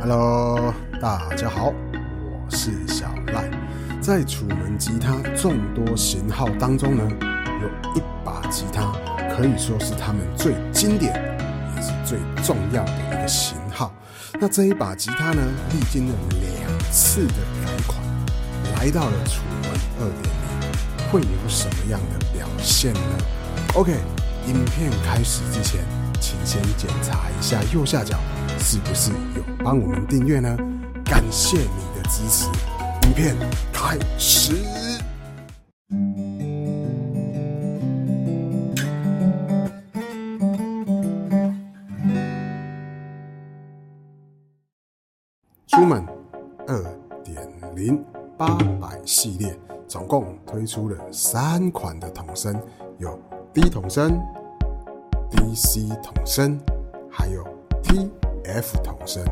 [0.00, 1.74] Hello，大家好，
[2.22, 3.50] 我是小赖。
[4.00, 7.02] 在楚门吉他众多型号当中呢，
[7.60, 8.92] 有一把吉他
[9.34, 11.12] 可以说是他们最经典
[11.74, 13.92] 也是最重要的一个型号。
[14.40, 15.42] 那这一把吉他呢，
[15.72, 17.34] 历经了两次的
[17.66, 18.00] 改款，
[18.76, 23.00] 来到了楚门二点零，会有什么样的表现呢
[23.74, 23.96] ？OK，
[24.46, 25.80] 影片开始之前，
[26.20, 28.18] 请先检查一下右下角
[28.58, 30.56] 是不是有帮我们订阅呢？
[31.04, 32.46] 感谢你的支持。
[33.06, 33.34] 影片
[33.72, 34.54] 开始。
[45.66, 46.04] 出门
[46.66, 46.82] 二
[47.22, 48.04] 点零
[48.36, 52.60] 八百系列，总共推出了三款的筒身，
[52.98, 53.16] 有
[53.54, 54.18] 低筒身、
[55.30, 56.58] DC 同声，
[57.10, 57.44] 还有
[57.82, 59.24] TF 同声。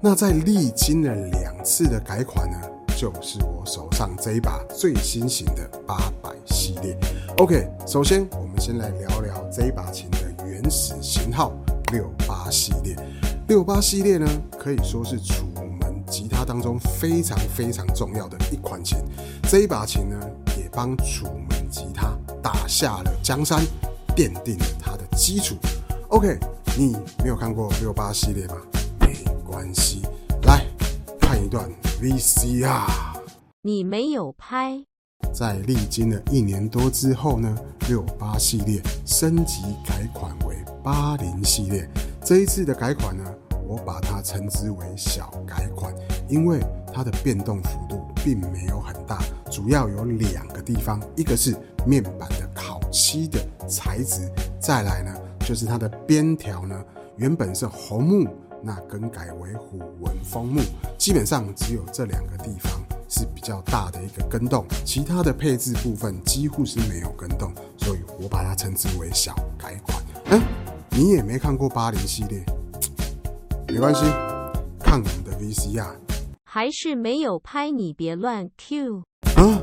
[0.00, 2.56] 那在历经了两次的改款呢，
[2.96, 6.96] 就是我手上这一把最新型的八百系列。
[7.38, 11.52] OK，首先我们先来聊聊这一把琴的原始型号
[11.92, 12.96] 六八系列。
[13.48, 15.46] 六八系列呢，可以说是楚
[15.80, 18.98] 门吉他当中非常非常重要的一款琴。
[19.50, 20.16] 这一把琴呢，
[20.56, 23.60] 也帮楚门吉他打下了江山，
[24.14, 24.64] 奠定了
[25.18, 25.56] 基础。
[26.10, 26.38] OK，
[26.78, 28.54] 你没有看过六八系列吗？
[29.00, 30.02] 没关系，
[30.44, 30.64] 来
[31.20, 31.68] 看一段
[32.00, 32.86] VCR。
[33.62, 34.84] 你没有拍，
[35.34, 41.86] 在历经了一年多之后呢，六八系列升级改款为八零系列。
[42.24, 43.24] 这一次的改款呢，
[43.66, 45.92] 我把它称之为小改款，
[46.28, 46.60] 因为
[46.94, 53.38] 它的变动幅度并没有很大，主要有两个地方，一个是面板的烤漆的
[53.68, 54.30] 材质，
[54.68, 55.10] 再来呢
[55.46, 56.84] 就是它的边条呢，
[57.16, 58.28] 原本是红木，
[58.62, 60.60] 那更改为虎纹枫木，
[60.98, 62.70] 基本上只有这两个地方
[63.08, 70.04] 是比较大的一个跟动，其他的配置部分几乎是没有跟动，所以我把它称之为小改款。
[70.26, 70.42] 嗯，
[70.90, 72.44] 你也没看过八零系列，
[73.68, 74.02] 没关系，
[74.78, 75.94] 看我们的 VCR
[76.44, 77.70] 还是没有拍？
[77.70, 78.98] 你别乱 Q。
[79.34, 79.62] 啊，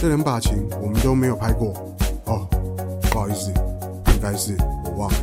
[0.00, 1.74] 这两把琴我们都没有拍过
[2.24, 2.48] 哦，
[3.10, 3.71] 不好意思，应
[4.22, 5.16] 该是我忘了。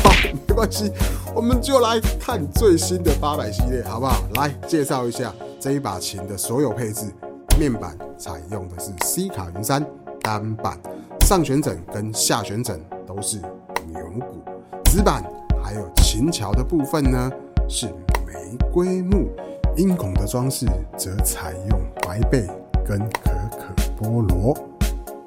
[0.00, 0.10] 好，
[0.46, 0.92] 没关系，
[1.34, 4.22] 我们就来看最新的八百系列，好不好？
[4.36, 7.12] 来介绍一下这一把琴的所有配置。
[7.58, 9.84] 面板采用的是 C 卡云杉
[10.22, 10.78] 单板，
[11.22, 13.38] 上旋枕跟下旋枕都是
[13.88, 14.44] 牛骨，
[14.84, 15.24] 指板
[15.60, 17.32] 还有琴桥的部分呢
[17.68, 17.86] 是
[18.24, 19.28] 玫瑰木，
[19.76, 20.66] 音孔的装饰
[20.96, 22.46] 则采用白贝
[22.86, 24.56] 跟可可波罗。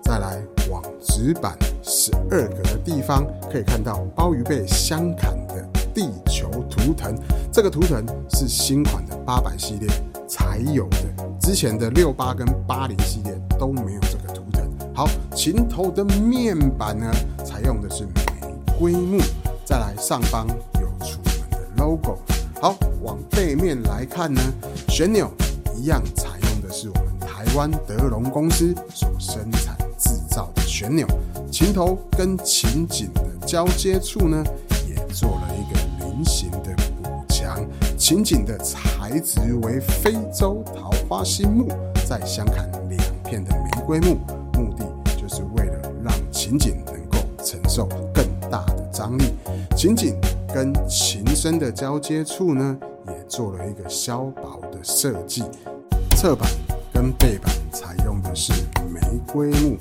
[0.03, 7.13] 再来往指板十二格的地方，可以看到鲍鱼贝相砍的地球图腾，
[7.51, 9.89] 这个图腾是新款的八百系列
[10.27, 10.97] 才有的，
[11.39, 14.63] 之前的六八跟八零系列都没有这个图腾。
[14.95, 17.11] 好，琴头的面板呢，
[17.43, 19.19] 采用的是玫瑰木，
[19.65, 22.17] 再来上方有楚门的 logo。
[22.61, 24.41] 好，往背面来看呢，
[24.87, 25.29] 旋钮
[25.75, 31.07] 一样采用的是我们台湾德龙公司所生产制造的旋钮，
[31.51, 34.43] 琴头跟琴颈的交接处呢，
[34.87, 37.65] 也做了一个菱形的补强。
[37.97, 41.67] 琴颈的材质为非洲桃花心木，
[42.07, 44.17] 再相砍两片的玫瑰木，
[44.53, 44.83] 目的
[45.15, 49.25] 就是为了让琴颈能够承受更大的张力。
[49.77, 50.19] 琴颈
[50.53, 55.43] 跟琴身的交接处呢，也做了一个削薄的设计。
[56.17, 56.49] 侧板
[57.09, 58.51] 背板采用的是
[58.93, 58.99] 玫
[59.31, 59.77] 瑰木，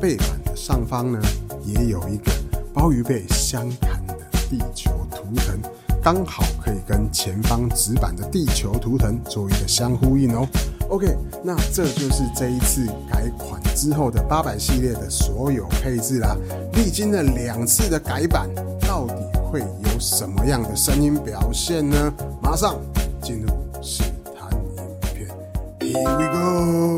[0.00, 1.20] 背板的上方呢
[1.64, 2.30] 也有一个
[2.72, 4.14] 鲍鱼背相砍的
[4.48, 5.58] 地球图腾，
[6.00, 10.46] 刚好可以跟前方指板的地球图腾做一个相呼应哦。
[10.88, 16.36] OK，那这就是这一次改款之后的八百系列的所有配置啦。
[16.74, 18.48] 历经了两次的改版，
[18.80, 19.14] 到底
[19.50, 22.12] 会有什么样的声音表现呢？
[22.42, 22.78] 马上
[23.22, 23.48] 进入
[25.94, 26.93] ，Here we go。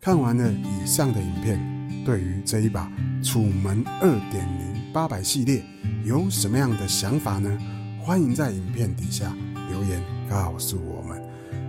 [0.00, 2.90] 看完了以上的影片，对于这一把
[3.22, 5.62] 楚门二点零八百系列
[6.04, 7.58] 有什么样的想法呢？
[8.00, 9.34] 欢迎在影片底下
[9.68, 10.00] 留言
[10.30, 11.20] 告诉我们。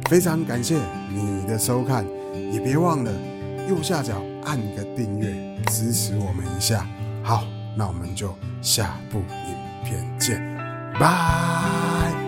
[0.09, 0.79] 非常感谢
[1.11, 2.05] 你的收看，
[2.53, 3.11] 也别忘了
[3.67, 6.87] 右下角按个订阅，支持我们一下。
[7.23, 10.39] 好，那我们就下部影片见，
[10.99, 12.18] 拜。